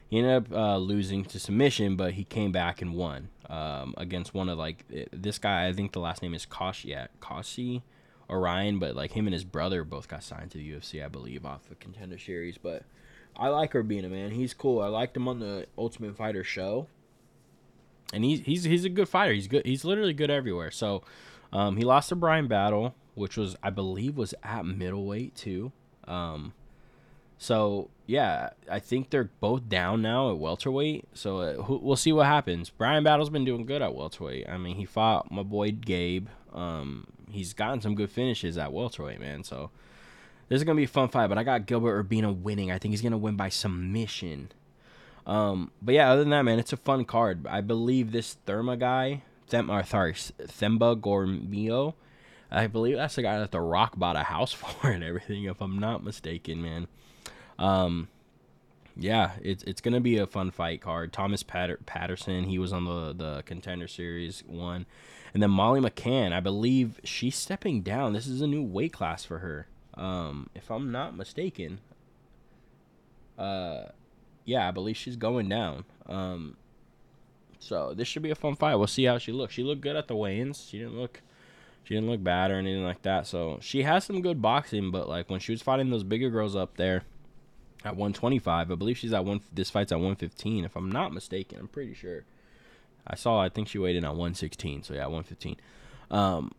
He 0.09 0.19
ended 0.19 0.33
up 0.33 0.53
uh, 0.53 0.79
losing 0.79 1.27
to 1.27 1.39
submission, 1.39 1.95
but 1.95 2.15
he 2.15 2.25
came 2.25 2.51
back 2.51 2.81
and 2.81 2.95
won 2.95 3.29
um, 3.51 3.95
against 3.99 4.33
one 4.33 4.49
of 4.49 4.57
like 4.57 4.83
this 5.13 5.39
guy. 5.39 5.67
I 5.67 5.75
think 5.75 5.93
the 5.93 6.01
last 6.01 6.23
name 6.23 6.33
is 6.33 6.47
Kashi, 6.47 6.89
yeah, 6.89 7.09
Kashi 7.21 7.83
Orion, 8.31 8.79
but 8.79 8.97
like 8.97 9.13
him 9.13 9.27
and 9.27 9.35
his 9.35 9.45
brother 9.45 9.85
both 9.85 10.09
got 10.09 10.23
signed 10.23 10.53
to 10.53 10.59
the 10.59 10.73
UFC, 10.73 11.05
I 11.05 11.09
believe, 11.09 11.45
off 11.45 11.69
the 11.69 11.75
Contender 11.75 12.17
Series. 12.17 12.57
But 12.57 12.85
I 13.37 13.49
like 13.49 13.75
Urbina, 13.75 14.11
man. 14.11 14.31
He's 14.31 14.55
cool. 14.55 14.81
I 14.81 14.89
liked 14.89 15.15
him 15.15 15.29
on 15.29 15.41
the 15.41 15.67
Ultimate 15.77 16.17
Fighter 16.17 16.45
show, 16.45 16.87
and 18.15 18.25
he's 18.25 18.41
he's 18.41 18.65
he's 18.65 18.87
a 18.87 18.89
good 18.89 19.11
fighter. 19.11 19.35
He's 19.35 19.49
good. 19.49 19.67
He's 19.67 19.85
literally 19.85 20.15
good 20.15 20.31
everywhere. 20.31 20.71
So, 20.71 21.03
um, 21.53 21.77
he 21.77 21.85
lost 21.85 22.09
to 22.09 22.17
Bryan 22.17 22.49
Battle, 22.49 22.95
which 23.19 23.37
was 23.37 23.57
I 23.63 23.71
believe 23.71 24.17
was 24.17 24.35
at 24.43 24.65
middleweight 24.65 25.35
too. 25.35 25.73
Um, 26.07 26.53
so 27.39 27.91
yeah, 28.07 28.51
I 28.71 28.79
think 28.81 29.11
they're 29.11 29.31
both 29.41 29.69
down 29.69 30.03
now 30.03 30.31
at 30.31 30.39
welterweight. 30.39 31.05
So 31.15 31.39
uh, 31.39 31.79
we'll 31.81 31.97
see 31.97 32.13
what 32.13 32.27
happens. 32.27 32.71
Bryan 32.71 33.05
Battle's 33.05 33.31
been 33.31 33.45
doing 33.45 33.67
good 33.67 33.83
at 33.83 33.95
welterweight. 33.95 34.49
I 34.49 34.59
mean, 34.59 34.77
he 34.77 34.85
fought 34.85 35.31
my 35.31 35.43
boy 35.43 35.71
Gabe. 35.73 36.29
Um, 36.53 37.07
he's 37.31 37.53
gotten 37.53 37.81
some 37.81 37.95
good 37.95 38.11
finishes 38.11 38.59
at 38.59 38.73
welterweight, 38.73 39.21
man. 39.21 39.45
So 39.45 39.71
this 40.49 40.57
is 40.57 40.65
gonna 40.65 40.77
be 40.77 40.85
a 40.85 40.89
fun 40.89 41.09
fight, 41.09 41.29
but 41.29 41.39
I 41.39 41.45
got 41.45 41.67
Gilbert 41.67 42.09
Urbina 42.09 42.35
winning. 42.35 42.71
I 42.71 42.79
think 42.79 42.93
he's 42.93 43.03
gonna 43.03 43.19
win 43.19 43.37
by 43.37 43.51
submission. 43.51 44.51
Um, 45.27 45.71
but 45.83 45.95
yeah, 45.95 46.11
other 46.11 46.23
than 46.23 46.31
that, 46.31 46.43
man, 46.43 46.59
it's 46.59 46.73
a 46.73 46.79
fun 46.79 47.05
card. 47.05 47.47
I 47.47 47.61
believe 47.61 48.13
this 48.13 48.39
Therma 48.47 48.79
guy, 48.79 49.23
Them, 49.51 49.71
or 49.71 49.85
sorry, 49.85 50.15
Themba 50.15 50.99
Gorimbo, 50.99 51.95
I 52.51 52.67
believe 52.67 52.97
that's 52.97 53.17
the 53.17 53.23
guy 53.23 53.39
that 53.39 53.51
the 53.51 53.61
Rock 53.61 53.99
bought 53.99 54.17
a 54.17 54.25
house 54.25 54.53
for 54.55 54.91
and 54.91 55.05
everything, 55.05 55.45
if 55.45 55.61
I'm 55.61 55.79
not 55.79 56.03
mistaken, 56.03 56.63
man. 56.63 56.89
Um, 57.59 58.09
yeah, 58.97 59.33
it's 59.43 59.63
it's 59.65 59.81
gonna 59.81 60.01
be 60.01 60.19
a 60.19 60.27
fun 60.27 60.51
fight 60.51 60.81
card. 60.81 61.13
Thomas 61.13 61.43
Patter- 61.43 61.81
Patterson, 61.87 62.45
he 62.45 62.59
was 62.59 62.73
on 62.73 62.85
the 62.85 63.13
the 63.13 63.43
contender 63.43 63.89
series 63.89 64.43
one, 64.47 64.87
and 65.33 65.43
then 65.43 65.51
Molly 65.51 65.81
McCann, 65.81 66.33
I 66.33 66.41
believe 66.41 67.01
she's 67.05 67.37
stepping 67.37 67.83
down. 67.83 68.13
This 68.13 68.27
is 68.27 68.41
a 68.41 68.47
new 68.47 68.63
weight 68.63 68.93
class 68.93 69.25
for 69.25 69.39
her 69.39 69.67
um, 69.99 70.49
if 70.55 70.71
I'm 70.71 70.91
not 70.91 71.17
mistaken. 71.17 71.81
Uh, 73.37 73.87
yeah, 74.45 74.67
I 74.67 74.71
believe 74.71 74.97
she's 74.97 75.17
going 75.17 75.49
down. 75.49 75.85
Um, 76.07 76.57
so 77.59 77.93
this 77.95 78.09
should 78.09 78.23
be 78.23 78.31
a 78.31 78.37
fun 78.37 78.57
fight. 78.57 78.77
We'll 78.77 78.87
see 78.87 79.05
how 79.05 79.19
she 79.19 79.33
looks. 79.33 79.55
She 79.55 79.63
looked 79.63 79.81
good 79.81 79.97
at 79.97 80.09
the 80.09 80.17
weigh-ins. 80.17 80.67
She 80.69 80.79
didn't 80.79 80.99
look, 80.99 81.21
she 81.85 81.95
didn't 81.95 82.11
look 82.11 82.23
bad 82.23 82.51
or 82.51 82.57
anything 82.57 82.85
like 82.85 83.03
that. 83.03 83.27
So 83.27 83.59
she 83.61 83.83
has 83.83 84.05
some 84.05 84.21
good 84.21 84.43
boxing, 84.43 84.91
but 84.91 85.09
like 85.09 85.31
when 85.31 85.41
she 85.41 85.53
was 85.53 85.63
fighting 85.63 85.91
those 85.91 86.05
bigger 86.05 86.31
girls 86.31 86.55
up 86.55 86.77
there 86.77 87.05
at 87.85 87.97
125, 87.97 88.71
I 88.71 88.75
believe 88.75 88.99
she's 88.99 89.13
at 89.13 89.25
one. 89.25 89.41
This 89.53 89.71
fight's 89.71 89.93
at 89.93 89.97
115, 89.97 90.65
if 90.65 90.77
I'm 90.77 90.91
not 90.91 91.13
mistaken. 91.13 91.59
I'm 91.61 91.69
pretty 91.69 91.95
sure. 91.95 92.25
I 93.07 93.15
saw. 93.15 93.41
I 93.41 93.49
think 93.49 93.69
she 93.69 93.79
weighed 93.79 93.97
in 93.97 94.05
at 94.05 94.11
116. 94.11 94.83
So 94.83 94.95
yeah, 94.95 95.07
115. 95.07 95.57
Um, 96.11 96.53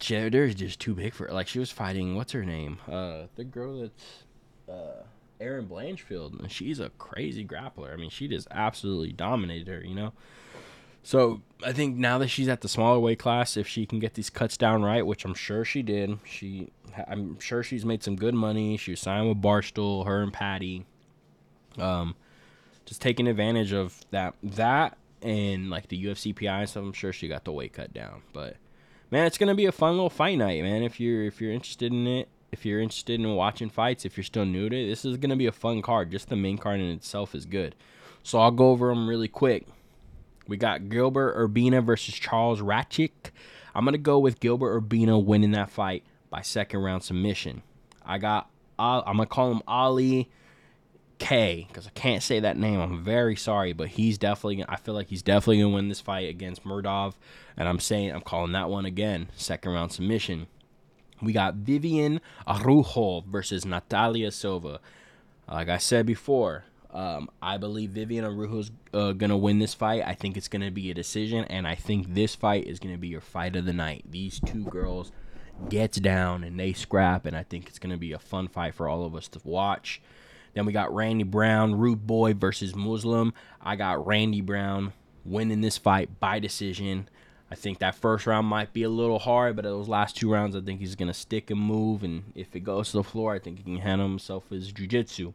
is 0.00 0.54
just 0.54 0.80
too 0.80 0.94
big 0.94 1.12
for 1.12 1.26
her. 1.26 1.32
Like 1.32 1.48
she 1.48 1.58
was 1.58 1.70
fighting 1.70 2.14
what's 2.14 2.32
her 2.32 2.44
name? 2.44 2.78
Uh, 2.90 3.22
the 3.34 3.44
girl 3.44 3.80
that's 3.80 4.24
uh 4.68 5.02
Erin 5.40 5.66
Blanchfield, 5.66 6.38
and 6.38 6.50
she's 6.50 6.80
a 6.80 6.90
crazy 6.90 7.44
grappler. 7.44 7.92
I 7.92 7.96
mean, 7.96 8.10
she 8.10 8.28
just 8.28 8.48
absolutely 8.50 9.12
dominated 9.12 9.68
her. 9.68 9.84
You 9.84 9.94
know. 9.94 10.12
So 11.02 11.40
I 11.64 11.72
think 11.72 11.96
now 11.96 12.18
that 12.18 12.28
she's 12.28 12.48
at 12.48 12.60
the 12.60 12.68
smaller 12.68 12.98
weight 12.98 13.18
class, 13.18 13.56
if 13.56 13.66
she 13.66 13.86
can 13.86 13.98
get 13.98 14.14
these 14.14 14.30
cuts 14.30 14.56
down 14.56 14.82
right, 14.82 15.06
which 15.06 15.24
I'm 15.24 15.34
sure 15.34 15.64
she 15.64 15.82
did, 15.82 16.18
she 16.24 16.70
I'm 17.06 17.38
sure 17.40 17.62
she's 17.62 17.84
made 17.84 18.02
some 18.02 18.16
good 18.16 18.34
money. 18.34 18.76
She 18.76 18.92
was 18.92 19.00
signed 19.00 19.28
with 19.28 19.40
Barstool, 19.40 20.06
her 20.06 20.22
and 20.22 20.32
Paddy. 20.32 20.84
Um, 21.78 22.16
just 22.84 23.02
taking 23.02 23.28
advantage 23.28 23.72
of 23.72 24.00
that 24.10 24.34
that 24.42 24.96
and 25.22 25.70
like 25.70 25.88
the 25.88 26.04
UFC 26.04 26.34
PI 26.34 26.60
and 26.60 26.68
stuff. 26.68 26.82
I'm 26.82 26.92
sure 26.92 27.12
she 27.12 27.28
got 27.28 27.44
the 27.44 27.52
weight 27.52 27.72
cut 27.72 27.92
down, 27.92 28.22
but 28.32 28.56
man, 29.10 29.26
it's 29.26 29.38
gonna 29.38 29.54
be 29.54 29.66
a 29.66 29.72
fun 29.72 29.92
little 29.92 30.10
fight 30.10 30.38
night, 30.38 30.62
man. 30.62 30.82
If 30.82 30.98
you're 31.00 31.24
if 31.24 31.40
you're 31.40 31.52
interested 31.52 31.92
in 31.92 32.06
it, 32.06 32.28
if 32.50 32.64
you're 32.64 32.80
interested 32.80 33.20
in 33.20 33.34
watching 33.34 33.70
fights, 33.70 34.04
if 34.04 34.16
you're 34.16 34.24
still 34.24 34.46
new 34.46 34.68
to 34.68 34.76
it, 34.76 34.88
this 34.88 35.04
is 35.04 35.16
gonna 35.16 35.36
be 35.36 35.46
a 35.46 35.52
fun 35.52 35.82
card. 35.82 36.10
Just 36.10 36.28
the 36.28 36.36
main 36.36 36.58
card 36.58 36.80
in 36.80 36.90
itself 36.90 37.34
is 37.34 37.44
good. 37.44 37.74
So 38.22 38.38
I'll 38.38 38.50
go 38.50 38.70
over 38.70 38.88
them 38.88 39.08
really 39.08 39.28
quick. 39.28 39.66
We 40.48 40.56
got 40.56 40.88
Gilbert 40.88 41.36
Urbina 41.36 41.84
versus 41.84 42.14
Charles 42.14 42.60
Ratchik. 42.60 43.30
I'm 43.74 43.84
gonna 43.84 43.98
go 43.98 44.18
with 44.18 44.40
Gilbert 44.40 44.82
Urbina 44.82 45.22
winning 45.22 45.52
that 45.52 45.70
fight 45.70 46.02
by 46.30 46.40
second 46.40 46.80
round 46.80 47.04
submission. 47.04 47.62
I 48.04 48.18
got 48.18 48.50
uh, 48.78 49.02
I'm 49.06 49.16
gonna 49.16 49.26
call 49.26 49.52
him 49.52 49.62
Ali 49.68 50.30
K 51.18 51.66
because 51.68 51.86
I 51.86 51.90
can't 51.90 52.22
say 52.22 52.40
that 52.40 52.56
name. 52.56 52.80
I'm 52.80 53.04
very 53.04 53.36
sorry, 53.36 53.72
but 53.72 53.88
he's 53.88 54.18
definitely. 54.18 54.64
I 54.68 54.76
feel 54.76 54.94
like 54.94 55.08
he's 55.08 55.22
definitely 55.22 55.60
gonna 55.60 55.74
win 55.74 55.88
this 55.88 56.00
fight 56.00 56.28
against 56.28 56.64
Muradov, 56.64 57.14
and 57.56 57.68
I'm 57.68 57.78
saying 57.78 58.12
I'm 58.12 58.22
calling 58.22 58.52
that 58.52 58.70
one 58.70 58.86
again, 58.86 59.28
second 59.34 59.72
round 59.72 59.92
submission. 59.92 60.46
We 61.20 61.32
got 61.32 61.56
Vivian 61.56 62.20
Araujo 62.46 63.22
versus 63.28 63.64
Natalia 63.64 64.30
Silva. 64.30 64.80
Like 65.50 65.68
I 65.68 65.78
said 65.78 66.06
before, 66.06 66.64
um, 66.90 67.30
I 67.42 67.56
believe 67.58 67.90
Vivian 67.90 68.24
Araujo's 68.24 68.70
uh, 68.94 69.12
gonna 69.12 69.36
win 69.36 69.58
this 69.58 69.74
fight. 69.74 70.02
I 70.06 70.14
think 70.14 70.36
it's 70.36 70.48
gonna 70.48 70.70
be 70.70 70.90
a 70.90 70.94
decision, 70.94 71.44
and 71.44 71.66
I 71.66 71.74
think 71.74 72.14
this 72.14 72.34
fight 72.34 72.66
is 72.66 72.78
gonna 72.78 72.98
be 72.98 73.08
your 73.08 73.20
fight 73.20 73.56
of 73.56 73.64
the 73.64 73.72
night. 73.72 74.04
These 74.10 74.40
two 74.40 74.64
girls 74.64 75.12
gets 75.68 75.98
down 75.98 76.44
and 76.44 76.58
they 76.58 76.72
scrap, 76.72 77.26
and 77.26 77.36
I 77.36 77.42
think 77.42 77.68
it's 77.68 77.78
gonna 77.78 77.98
be 77.98 78.12
a 78.12 78.18
fun 78.18 78.48
fight 78.48 78.74
for 78.74 78.88
all 78.88 79.04
of 79.04 79.14
us 79.14 79.28
to 79.28 79.40
watch. 79.44 80.00
Then 80.54 80.66
we 80.66 80.72
got 80.72 80.94
Randy 80.94 81.24
Brown, 81.24 81.74
Rude 81.74 82.06
Boy 82.06 82.34
versus 82.34 82.74
Muslim. 82.74 83.32
I 83.60 83.76
got 83.76 84.06
Randy 84.06 84.40
Brown 84.40 84.92
winning 85.24 85.60
this 85.60 85.78
fight 85.78 86.18
by 86.18 86.38
decision. 86.38 87.08
I 87.50 87.54
think 87.54 87.78
that 87.78 87.94
first 87.94 88.26
round 88.26 88.46
might 88.46 88.72
be 88.72 88.82
a 88.82 88.88
little 88.90 89.18
hard, 89.18 89.56
but 89.56 89.64
those 89.64 89.88
last 89.88 90.16
two 90.16 90.30
rounds, 90.30 90.54
I 90.54 90.60
think 90.60 90.80
he's 90.80 90.96
going 90.96 91.08
to 91.08 91.14
stick 91.14 91.50
and 91.50 91.60
move. 91.60 92.02
And 92.02 92.32
if 92.34 92.54
it 92.54 92.60
goes 92.60 92.90
to 92.90 92.98
the 92.98 93.04
floor, 93.04 93.34
I 93.34 93.38
think 93.38 93.58
he 93.58 93.64
can 93.64 93.78
handle 93.78 94.06
himself 94.06 94.50
his 94.50 94.70
jiu-jitsu. 94.70 95.32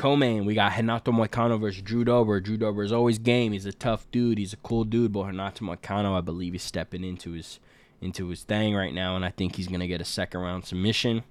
Co-main, 0.00 0.46
we 0.46 0.54
got 0.54 0.78
Renato 0.78 1.12
Moicano 1.12 1.60
versus 1.60 1.82
Drew 1.82 2.04
Dober. 2.06 2.40
Drew 2.40 2.56
Dober 2.56 2.82
is 2.82 2.90
always 2.90 3.18
game. 3.18 3.52
He's 3.52 3.66
a 3.66 3.72
tough 3.72 4.10
dude. 4.10 4.38
He's 4.38 4.54
a 4.54 4.56
cool 4.56 4.84
dude, 4.84 5.12
but 5.12 5.26
Renato 5.26 5.62
Moicano, 5.62 6.16
I 6.16 6.22
believe, 6.22 6.54
is 6.54 6.62
stepping 6.62 7.04
into 7.04 7.32
his 7.32 7.60
into 8.00 8.28
his 8.28 8.42
thing 8.42 8.74
right 8.74 8.94
now, 8.94 9.14
and 9.14 9.26
I 9.26 9.28
think 9.28 9.56
he's 9.56 9.66
to 9.66 9.86
get 9.86 10.00
a 10.00 10.06
second 10.06 10.40
round 10.40 10.64
submission. 10.64 11.22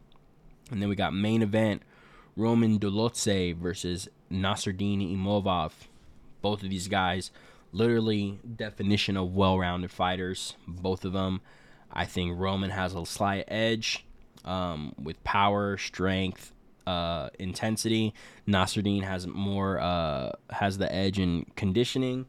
And 0.70 0.80
then 0.80 0.88
we 0.88 0.96
got 0.96 1.16
main 1.16 1.42
event 1.42 1.82
Roman 2.38 2.78
Dolidze 2.78 3.56
versus 3.56 4.08
Nassourdine 4.32 5.18
Imavov. 5.18 5.72
Both 6.44 6.62
of 6.62 6.70
these 6.70 6.88
guys, 6.88 7.32
literally 7.72 8.38
definition 8.56 9.18
of 9.18 9.34
well-rounded 9.34 9.90
fighters. 9.90 10.54
Both 10.68 11.06
of 11.06 11.14
them. 11.14 11.42
I 11.92 12.06
think 12.06 12.38
Roman 12.38 12.70
has 12.70 12.94
a 12.94 13.04
slight 13.04 13.46
edge 13.48 14.06
um, 14.46 14.94
with 15.02 15.24
power, 15.24 15.76
strength, 15.76 16.54
uh, 16.90 17.30
intensity. 17.38 18.14
Nassourdine 18.48 19.04
has 19.04 19.28
more 19.28 19.80
uh, 19.80 20.32
has 20.50 20.78
the 20.78 20.94
edge 20.94 21.20
in 21.20 21.46
conditioning, 21.56 22.26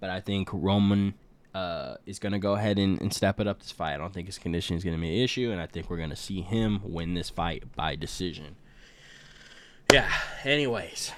but 0.00 0.10
I 0.10 0.20
think 0.20 0.48
Roman 0.52 1.14
uh, 1.54 1.96
is 2.06 2.18
going 2.18 2.32
to 2.32 2.38
go 2.38 2.54
ahead 2.54 2.78
and, 2.78 3.00
and, 3.00 3.12
step 3.12 3.38
it 3.38 3.46
up 3.46 3.60
this 3.60 3.70
fight. 3.70 3.92
I 3.94 3.98
don't 3.98 4.14
think 4.14 4.26
his 4.26 4.38
conditioning 4.38 4.78
is 4.78 4.84
going 4.84 4.96
to 4.96 5.00
be 5.00 5.18
an 5.18 5.22
issue, 5.22 5.50
and 5.50 5.60
I 5.60 5.66
think 5.66 5.90
we're 5.90 5.98
going 5.98 6.08
to 6.08 6.16
see 6.16 6.40
him 6.40 6.80
win 6.82 7.12
this 7.12 7.28
fight 7.28 7.76
by 7.76 7.94
decision 7.94 8.56
yeah. 9.92 10.10
Anyways, 10.44 11.12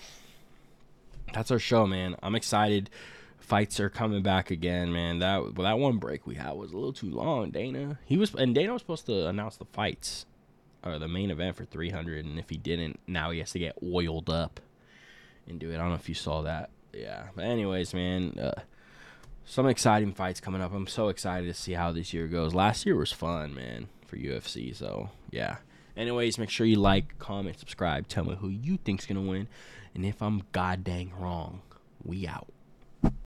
that's 1.33 1.51
our 1.51 1.59
show, 1.59 1.87
man. 1.87 2.17
I'm 2.23 2.35
excited. 2.35 2.91
Fights 3.39 3.79
are 3.79 3.89
coming 3.89 4.23
back 4.23 4.51
again, 4.51 4.93
man. 4.93 5.21
That 5.21 5.55
well, 5.55 5.65
that 5.65 5.79
one 5.79 5.99
break 5.99 6.27
we 6.27 6.35
had 6.35 6.53
was 6.53 6.73
a 6.73 6.75
little 6.75 6.93
too 6.93 7.11
long. 7.11 7.51
Dana, 7.51 7.99
he 8.05 8.17
was, 8.17 8.35
and 8.35 8.55
Dana 8.55 8.73
was 8.73 8.83
supposed 8.83 9.07
to 9.07 9.29
announce 9.29 9.57
the 9.57 9.67
fights 9.67 10.27
or 10.85 10.99
the 10.99 11.09
main 11.09 11.31
event 11.31 11.57
for 11.57 11.65
300, 11.65 12.25
and 12.25 12.39
if 12.39 12.51
he 12.51 12.57
didn't, 12.57 13.01
now 13.07 13.31
he 13.31 13.39
has 13.39 13.53
to 13.53 13.59
get 13.59 13.77
oiled 13.83 14.29
up 14.29 14.61
and 15.49 15.59
do 15.59 15.71
it. 15.71 15.75
I 15.75 15.79
don't 15.79 15.89
know 15.91 15.95
if 15.95 16.09
you 16.09 16.15
saw 16.15 16.43
that. 16.43 16.71
yeah. 16.93 17.29
But 17.35 17.45
anyways, 17.47 17.95
man, 17.95 18.39
uh, 18.39 18.61
some 19.45 19.67
exciting 19.67 20.13
fights 20.13 20.41
coming 20.41 20.61
up. 20.61 20.73
I'm 20.73 20.87
so 20.87 21.09
excited 21.09 21.47
to 21.47 21.55
see 21.55 21.73
how 21.73 21.93
this 21.93 22.13
year 22.13 22.27
goes. 22.27 22.55
Last 22.55 22.87
year 22.87 22.97
was 22.97 23.13
fun, 23.13 23.55
man, 23.55 23.89
for 24.07 24.17
UFC. 24.17 24.75
So 24.75 25.11
yeah. 25.31 25.57
Anyways, 25.97 26.39
make 26.39 26.51
sure 26.51 26.67
you 26.67 26.77
like, 26.77 27.19
comment, 27.19 27.59
subscribe. 27.59 28.09
Tell 28.09 28.25
me 28.25 28.35
who 28.35 28.49
you 28.49 28.79
think's 28.79 29.07
gonna 29.07 29.21
win, 29.23 29.47
and 29.95 30.05
if 30.05 30.21
I'm 30.21 30.43
goddamn 30.53 31.13
wrong, 31.19 31.63
we 32.03 32.27
out. 32.27 32.49